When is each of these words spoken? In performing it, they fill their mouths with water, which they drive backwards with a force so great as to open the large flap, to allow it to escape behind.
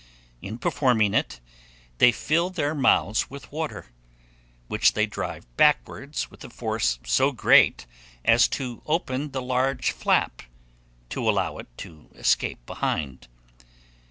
In 0.41 0.57
performing 0.57 1.13
it, 1.13 1.39
they 1.99 2.11
fill 2.11 2.49
their 2.49 2.73
mouths 2.73 3.29
with 3.29 3.51
water, 3.51 3.91
which 4.67 4.93
they 4.93 5.05
drive 5.05 5.45
backwards 5.57 6.31
with 6.31 6.43
a 6.43 6.49
force 6.49 6.97
so 7.05 7.31
great 7.31 7.85
as 8.25 8.47
to 8.47 8.81
open 8.87 9.29
the 9.29 9.43
large 9.43 9.91
flap, 9.91 10.41
to 11.09 11.29
allow 11.29 11.59
it 11.59 11.67
to 11.77 12.09
escape 12.15 12.65
behind. 12.65 13.27